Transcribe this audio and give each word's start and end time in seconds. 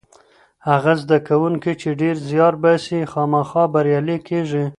هغه 0.69 0.93
زده 1.01 1.17
کوونکی 1.27 1.73
چې 1.81 1.89
ډېر 2.01 2.15
زیار 2.29 2.53
باسي 2.63 2.99
خامخا 3.11 3.63
بریالی 3.73 4.17
کېږي. 4.27 4.65